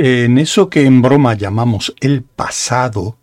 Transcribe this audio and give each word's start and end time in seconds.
En 0.00 0.38
eso 0.38 0.70
que 0.70 0.84
en 0.84 1.02
broma 1.02 1.34
llamamos 1.34 1.92
el 1.98 2.22
pasado, 2.22 3.16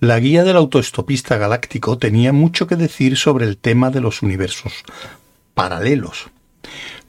la 0.00 0.20
guía 0.20 0.44
del 0.44 0.58
autoestopista 0.58 1.38
galáctico 1.38 1.96
tenía 1.96 2.30
mucho 2.34 2.66
que 2.66 2.76
decir 2.76 3.16
sobre 3.16 3.46
el 3.46 3.56
tema 3.56 3.88
de 3.88 4.02
los 4.02 4.20
universos 4.20 4.84
paralelos. 5.54 6.26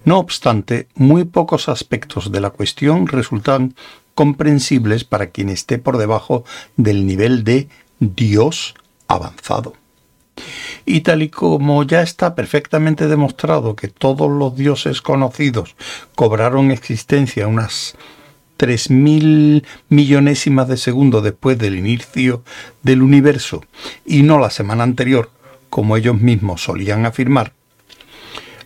No 0.05 0.18
obstante, 0.18 0.87
muy 0.95 1.25
pocos 1.25 1.68
aspectos 1.68 2.32
de 2.32 2.39
la 2.39 2.51
cuestión 2.51 3.05
resultan 3.05 3.75
comprensibles 4.15 5.04
para 5.04 5.28
quien 5.28 5.50
esté 5.50 5.78
por 5.78 5.97
debajo 5.97 6.46
del 6.78 7.05
nivel 7.05 7.43
de 7.43 7.68
Dios 8.00 8.75
avanzado. 9.09 9.73
Y 10.86 11.01
tal 11.01 11.21
y 11.21 11.28
como 11.28 11.83
ya 11.83 12.01
está 12.01 12.33
perfectamente 12.33 13.09
demostrado 13.09 13.75
que 13.75 13.89
todos 13.89 14.32
los 14.32 14.55
dioses 14.55 15.01
conocidos 15.01 15.75
cobraron 16.15 16.71
existencia 16.71 17.50
unas 17.50 17.97
tres 18.61 18.92
mil 18.92 19.65
millonésimas 19.89 20.68
de 20.68 20.78
segundo 20.78 21.21
después 21.21 21.57
del 21.57 21.75
inicio 21.75 22.43
del 22.83 23.02
universo 23.02 23.65
y 24.06 24.21
no 24.21 24.38
la 24.38 24.52
semana 24.52 24.83
anterior, 24.83 25.32
como 25.71 25.97
ellos 25.97 26.21
mismos 26.21 26.61
solían 26.61 27.07
afirmar, 27.07 27.54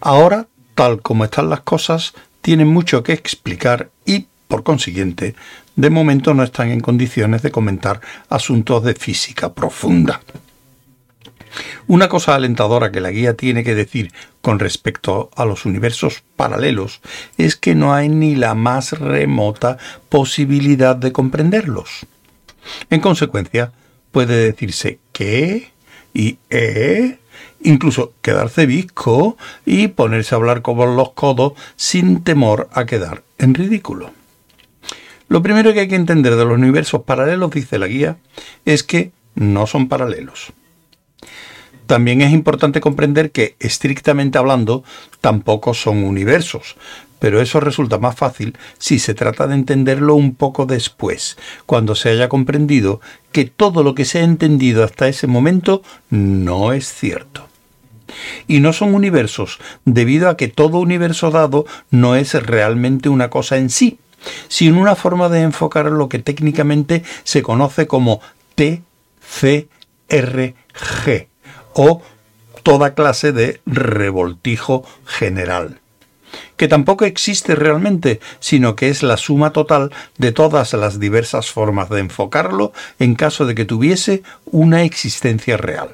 ahora, 0.01 0.47
tal 0.73 1.01
como 1.01 1.23
están 1.23 1.49
las 1.49 1.61
cosas, 1.61 2.13
tienen 2.41 2.67
mucho 2.67 3.03
que 3.03 3.13
explicar 3.13 3.89
y, 4.05 4.27
por 4.49 4.63
consiguiente, 4.63 5.33
de 5.77 5.89
momento 5.89 6.33
no 6.33 6.43
están 6.43 6.71
en 6.71 6.81
condiciones 6.81 7.41
de 7.41 7.51
comentar 7.51 8.01
asuntos 8.27 8.83
de 8.83 8.95
física 8.95 9.53
profunda. 9.53 10.19
Una 11.87 12.09
cosa 12.09 12.33
alentadora 12.33 12.91
que 12.91 12.99
la 12.99 13.11
guía 13.11 13.35
tiene 13.35 13.63
que 13.63 13.75
decir 13.75 14.11
con 14.41 14.57
respecto 14.57 15.29
a 15.35 15.45
los 15.45 15.65
universos 15.65 16.23
paralelos 16.35 16.99
es 17.37 17.55
que 17.55 17.75
no 17.75 17.93
hay 17.93 18.09
ni 18.09 18.35
la 18.35 18.55
más 18.55 18.93
remota 18.93 19.77
posibilidad 20.09 20.95
de 20.95 21.11
comprenderlos. 21.11 22.07
En 22.89 23.01
consecuencia, 23.01 23.71
puede 24.11 24.35
decirse 24.45 24.99
que 25.11 25.71
y 26.11 26.39
e, 26.49 27.19
incluso 27.61 28.13
quedarse 28.23 28.65
visco 28.65 29.37
y 29.63 29.89
ponerse 29.89 30.33
a 30.33 30.37
hablar 30.39 30.63
con 30.63 30.95
los 30.95 31.11
codos 31.11 31.53
sin 31.75 32.23
temor 32.23 32.67
a 32.73 32.85
quedar 32.85 33.21
en 33.37 33.53
ridículo. 33.53 34.11
Lo 35.27 35.43
primero 35.43 35.73
que 35.73 35.81
hay 35.81 35.87
que 35.87 35.95
entender 35.95 36.35
de 36.35 36.45
los 36.45 36.53
universos 36.53 37.03
paralelos, 37.03 37.51
dice 37.51 37.77
la 37.77 37.87
guía, 37.87 38.17
es 38.63 38.83
que 38.83 39.11
no 39.35 39.67
son 39.67 39.87
paralelos. 39.87 40.53
También 41.87 42.21
es 42.21 42.31
importante 42.31 42.81
comprender 42.81 43.31
que, 43.31 43.55
estrictamente 43.59 44.37
hablando, 44.37 44.83
tampoco 45.21 45.73
son 45.73 46.03
universos, 46.03 46.75
pero 47.19 47.41
eso 47.41 47.59
resulta 47.59 47.97
más 47.99 48.15
fácil 48.15 48.57
si 48.77 48.99
se 48.99 49.13
trata 49.13 49.47
de 49.47 49.55
entenderlo 49.55 50.15
un 50.15 50.35
poco 50.35 50.65
después, 50.65 51.37
cuando 51.65 51.95
se 51.95 52.09
haya 52.09 52.29
comprendido 52.29 53.01
que 53.31 53.45
todo 53.45 53.83
lo 53.83 53.95
que 53.95 54.05
se 54.05 54.19
ha 54.19 54.23
entendido 54.23 54.83
hasta 54.83 55.07
ese 55.07 55.27
momento 55.27 55.83
no 56.09 56.73
es 56.73 56.91
cierto. 56.91 57.47
Y 58.47 58.59
no 58.59 58.73
son 58.73 58.93
universos, 58.93 59.59
debido 59.83 60.29
a 60.29 60.37
que 60.37 60.47
todo 60.47 60.79
universo 60.79 61.31
dado 61.31 61.65
no 61.89 62.15
es 62.15 62.33
realmente 62.33 63.09
una 63.09 63.29
cosa 63.29 63.57
en 63.57 63.69
sí, 63.69 63.99
sino 64.47 64.79
una 64.79 64.95
forma 64.95 65.29
de 65.29 65.41
enfocar 65.41 65.85
lo 65.85 66.09
que 66.09 66.19
técnicamente 66.19 67.03
se 67.23 67.41
conoce 67.41 67.87
como 67.87 68.21
TCRG 68.55 69.67
o 71.75 72.01
toda 72.63 72.95
clase 72.95 73.31
de 73.31 73.61
revoltijo 73.67 74.83
general 75.05 75.79
que 76.57 76.67
tampoco 76.67 77.05
existe 77.05 77.55
realmente, 77.55 78.19
sino 78.39 78.75
que 78.75 78.89
es 78.89 79.03
la 79.03 79.17
suma 79.17 79.51
total 79.51 79.91
de 80.17 80.31
todas 80.31 80.73
las 80.73 80.99
diversas 80.99 81.51
formas 81.51 81.89
de 81.89 81.99
enfocarlo 81.99 82.73
en 82.99 83.15
caso 83.15 83.45
de 83.45 83.55
que 83.55 83.65
tuviese 83.65 84.23
una 84.45 84.83
existencia 84.83 85.57
real. 85.57 85.89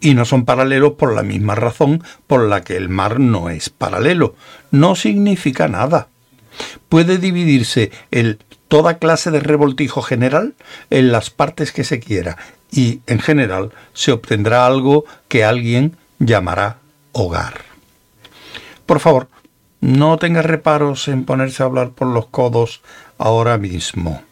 Y 0.00 0.14
no 0.14 0.24
son 0.24 0.44
paralelos 0.44 0.94
por 0.94 1.14
la 1.14 1.22
misma 1.22 1.54
razón 1.54 2.02
por 2.26 2.48
la 2.48 2.62
que 2.62 2.76
el 2.76 2.88
mar 2.88 3.20
no 3.20 3.50
es 3.50 3.70
paralelo. 3.70 4.34
No 4.70 4.96
significa 4.96 5.68
nada. 5.68 6.08
Puede 6.88 7.18
dividirse 7.18 7.92
el 8.10 8.38
toda 8.72 8.96
clase 8.96 9.30
de 9.30 9.40
revoltijo 9.40 10.00
general 10.00 10.54
en 10.88 11.12
las 11.12 11.28
partes 11.28 11.72
que 11.72 11.84
se 11.84 12.00
quiera 12.00 12.38
y, 12.70 13.02
en 13.06 13.18
general, 13.18 13.70
se 13.92 14.12
obtendrá 14.12 14.64
algo 14.64 15.04
que 15.28 15.44
alguien 15.44 15.98
llamará 16.18 16.78
hogar. 17.12 17.60
Por 18.86 18.98
favor, 18.98 19.28
no 19.82 20.16
tenga 20.16 20.40
reparos 20.40 21.08
en 21.08 21.26
ponerse 21.26 21.62
a 21.62 21.66
hablar 21.66 21.90
por 21.90 22.08
los 22.08 22.28
codos 22.28 22.80
ahora 23.18 23.58
mismo. 23.58 24.22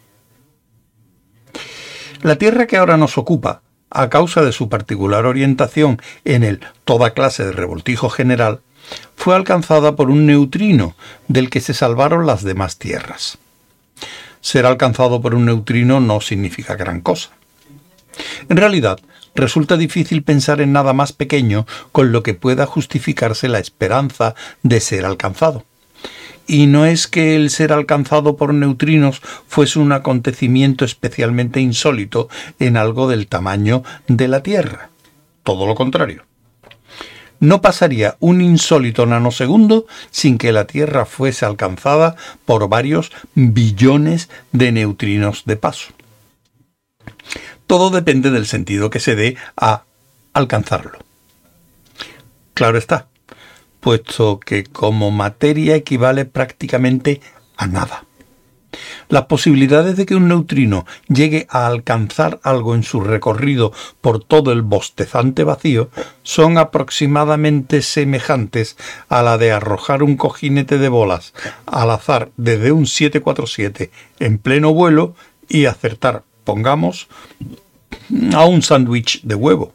La 2.23 2.37
Tierra 2.37 2.65
que 2.65 2.77
ahora 2.77 2.97
nos 2.97 3.19
ocupa, 3.19 3.61
a 3.91 4.09
causa 4.09 4.41
de 4.41 4.53
su 4.53 4.69
particular 4.69 5.27
orientación 5.27 6.01
en 6.25 6.43
el 6.43 6.61
toda 6.83 7.13
clase 7.13 7.45
de 7.45 7.51
revoltijo 7.51 8.09
general, 8.09 8.61
fue 9.15 9.35
alcanzada 9.35 9.95
por 9.95 10.09
un 10.09 10.25
neutrino 10.25 10.95
del 11.27 11.51
que 11.51 11.61
se 11.61 11.75
salvaron 11.75 12.25
las 12.25 12.41
demás 12.41 12.79
tierras. 12.79 13.37
Ser 14.41 14.65
alcanzado 14.65 15.21
por 15.21 15.35
un 15.35 15.45
neutrino 15.45 15.99
no 15.99 16.19
significa 16.19 16.75
gran 16.75 17.01
cosa. 17.01 17.29
En 18.49 18.57
realidad, 18.57 18.99
resulta 19.35 19.77
difícil 19.77 20.23
pensar 20.23 20.61
en 20.61 20.73
nada 20.73 20.93
más 20.93 21.13
pequeño 21.13 21.65
con 21.91 22.11
lo 22.11 22.23
que 22.23 22.33
pueda 22.33 22.65
justificarse 22.65 23.47
la 23.47 23.59
esperanza 23.59 24.35
de 24.63 24.79
ser 24.79 25.05
alcanzado. 25.05 25.63
Y 26.47 26.65
no 26.65 26.85
es 26.85 27.07
que 27.07 27.35
el 27.35 27.49
ser 27.49 27.71
alcanzado 27.71 28.35
por 28.35 28.53
neutrinos 28.53 29.21
fuese 29.47 29.79
un 29.79 29.91
acontecimiento 29.91 30.83
especialmente 30.83 31.61
insólito 31.61 32.29
en 32.59 32.77
algo 32.77 33.07
del 33.07 33.27
tamaño 33.27 33.83
de 34.07 34.27
la 34.27 34.43
Tierra. 34.43 34.89
Todo 35.43 35.65
lo 35.65 35.75
contrario. 35.75 36.23
No 37.41 37.59
pasaría 37.59 38.17
un 38.19 38.39
insólito 38.39 39.07
nanosegundo 39.07 39.87
sin 40.11 40.37
que 40.37 40.51
la 40.51 40.67
Tierra 40.67 41.05
fuese 41.05 41.43
alcanzada 41.43 42.15
por 42.45 42.69
varios 42.69 43.11
billones 43.33 44.29
de 44.51 44.71
neutrinos 44.71 45.43
de 45.45 45.55
paso. 45.57 45.91
Todo 47.65 47.89
depende 47.89 48.29
del 48.29 48.45
sentido 48.45 48.91
que 48.91 48.99
se 48.99 49.15
dé 49.15 49.37
a 49.57 49.85
alcanzarlo. 50.33 50.99
Claro 52.53 52.77
está, 52.77 53.07
puesto 53.79 54.39
que 54.39 54.63
como 54.63 55.09
materia 55.09 55.75
equivale 55.75 56.25
prácticamente 56.25 57.21
a 57.57 57.65
nada. 57.65 58.05
Las 59.11 59.25
posibilidades 59.25 59.97
de 59.97 60.05
que 60.05 60.15
un 60.15 60.29
neutrino 60.29 60.85
llegue 61.09 61.45
a 61.49 61.67
alcanzar 61.67 62.39
algo 62.43 62.75
en 62.75 62.83
su 62.83 63.01
recorrido 63.01 63.73
por 63.99 64.23
todo 64.23 64.53
el 64.53 64.61
bostezante 64.61 65.43
vacío 65.43 65.89
son 66.23 66.57
aproximadamente 66.57 67.81
semejantes 67.81 68.77
a 69.09 69.21
la 69.21 69.37
de 69.37 69.51
arrojar 69.51 70.01
un 70.01 70.15
cojinete 70.15 70.77
de 70.77 70.87
bolas 70.87 71.33
al 71.65 71.91
azar 71.91 72.31
desde 72.37 72.71
un 72.71 72.87
747 72.87 73.91
en 74.19 74.37
pleno 74.37 74.73
vuelo 74.73 75.13
y 75.49 75.65
acertar 75.65 76.23
pongamos, 76.45 77.09
a 78.33 78.45
un 78.45 78.61
sándwich 78.61 79.21
de 79.23 79.35
huevo. 79.35 79.73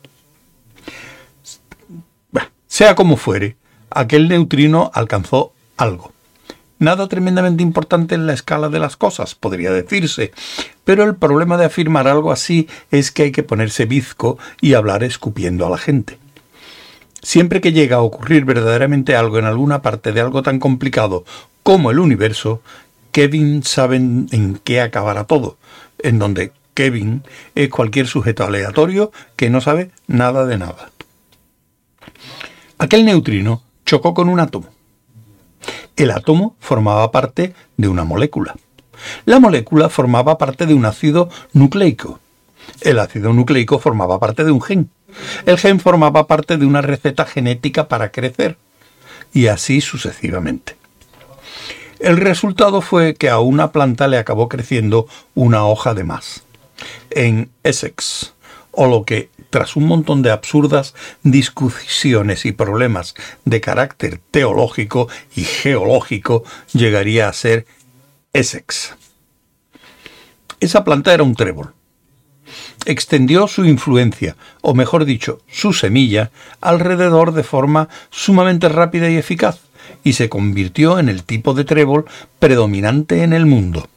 Sea 2.67 2.95
como 2.95 3.17
fuere, 3.17 3.57
aquel 3.91 4.29
neutrino 4.29 4.91
alcanzó 4.95 5.53
algo. 5.77 6.16
Nada 6.79 7.09
tremendamente 7.09 7.63
importante 7.63 8.15
en 8.15 8.27
la 8.27 8.35
escala 8.35 8.69
de 8.69 8.79
las 8.79 8.97
cosas, 8.97 9.35
podría 9.35 9.71
decirse, 9.71 10.33
pero 10.85 11.05
el 11.05 11.17
problema 11.17 11.57
de 11.57 11.65
afirmar 11.65 12.07
algo 12.07 12.31
así 12.31 12.69
es 12.91 13.11
que 13.11 13.25
hay 13.25 13.33
que 13.33 13.43
ponerse 13.43 13.87
bizco 13.87 14.39
y 14.61 14.75
hablar 14.75 15.03
escupiendo 15.03 15.67
a 15.67 15.71
la 15.71 15.79
gente. 15.79 16.19
Siempre 17.23 17.61
que 17.61 17.73
llega 17.73 17.97
a 17.97 18.03
ocurrir 18.03 18.45
verdaderamente 18.45 19.17
algo 19.17 19.39
en 19.39 19.47
alguna 19.47 19.81
parte 19.81 20.13
de 20.13 20.21
algo 20.21 20.43
tan 20.43 20.59
complicado 20.59 21.25
como 21.63 21.91
el 21.91 21.99
universo, 21.99 22.61
Kevin 23.11 23.63
sabe 23.65 23.97
en 23.97 24.61
qué 24.63 24.83
acabará 24.83 25.25
todo, 25.25 25.57
en 25.99 26.19
donde 26.19 26.53
Kevin 26.75 27.23
es 27.55 27.71
cualquier 27.71 28.07
sujeto 28.07 28.45
aleatorio 28.45 29.11
que 29.35 29.49
no 29.49 29.63
sabe 29.63 29.91
nada 30.07 30.45
de 30.45 30.59
nada. 30.59 30.91
Aquel 32.77 33.07
neutrino 33.07 33.63
chocó 33.87 34.13
con 34.13 34.29
un 34.29 34.41
átomo. 34.41 34.76
El 35.97 36.11
átomo 36.11 36.57
formaba 36.61 37.11
parte 37.11 37.55
de 37.77 37.89
una 37.89 38.05
molécula. 38.05 38.55
La 39.25 39.41
molécula 39.41 39.89
formaba 39.89 40.39
parte 40.39 40.67
de 40.67 40.75
un 40.75 40.85
ácido 40.85 41.29
nucleico. 41.53 42.21
El 42.81 42.99
ácido 42.99 43.33
nucleico 43.33 43.79
formaba 43.79 44.19
parte 44.19 44.45
de 44.45 44.51
un 44.51 44.63
gen. 44.63 44.91
El 45.47 45.59
gen 45.59 45.81
formaba 45.81 46.27
parte 46.27 46.57
de 46.57 46.67
una 46.67 46.83
receta 46.83 47.25
genética 47.25 47.89
para 47.89 48.11
crecer. 48.11 48.57
Y 49.33 49.47
así 49.49 49.81
sucesivamente. 49.81 50.77
El 51.99 52.19
resultado 52.19 52.83
fue 52.83 53.15
que 53.15 53.31
a 53.31 53.39
una 53.39 53.73
planta 53.73 54.07
le 54.09 54.19
acabó 54.19 54.49
creciendo 54.49 55.07
una 55.35 55.65
hoja 55.67 55.95
de 55.95 56.05
más 56.05 56.43
en 57.11 57.51
Essex, 57.63 58.35
o 58.77 58.87
lo 58.87 59.05
que, 59.05 59.31
tras 59.51 59.75
un 59.75 59.87
montón 59.87 60.23
de 60.23 60.31
absurdas 60.31 60.95
discusiones 61.23 62.45
y 62.45 62.53
problemas 62.53 63.15
de 63.45 63.61
carácter 63.61 64.21
teológico 64.31 65.09
y 65.35 65.43
geológico, 65.43 66.45
llegaría 66.73 67.29
a 67.29 67.33
ser 67.33 67.67
Essex. 68.33 68.95
Esa 70.61 70.85
planta 70.85 71.13
era 71.13 71.23
un 71.23 71.35
trébol. 71.35 71.73
Extendió 72.85 73.49
su 73.49 73.65
influencia, 73.65 74.37
o 74.61 74.75
mejor 74.75 75.07
dicho, 75.07 75.41
su 75.51 75.73
semilla, 75.73 76.31
alrededor 76.61 77.33
de 77.33 77.43
forma 77.43 77.89
sumamente 78.11 78.69
rápida 78.69 79.11
y 79.11 79.17
eficaz, 79.17 79.61
y 80.05 80.13
se 80.13 80.29
convirtió 80.29 80.99
en 80.99 81.09
el 81.09 81.25
tipo 81.25 81.55
de 81.55 81.65
trébol 81.65 82.05
predominante 82.39 83.23
en 83.23 83.33
el 83.33 83.47
mundo. 83.47 83.89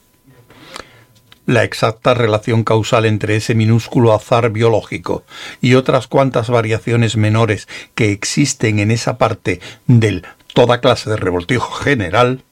La 1.50 1.63
exacta 1.63 2.13
relación 2.13 2.63
causal 2.63 3.07
entre 3.07 3.36
ese 3.36 3.56
minúsculo 3.56 4.13
azar 4.13 4.51
biológico 4.51 5.24
y 5.62 5.74
otras 5.74 6.06
cuantas 6.06 6.51
variaciones 6.51 7.18
menores 7.18 7.68
que 7.96 8.12
existen 8.12 8.78
en 8.78 8.92
esa 8.92 9.18
parte 9.18 9.60
del 9.88 10.28
toda 10.54 10.80
clase 10.80 11.10
de 11.10 11.18
revoltijo 11.18 11.72
general 11.72 12.44